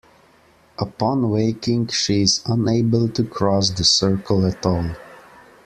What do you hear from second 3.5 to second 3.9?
the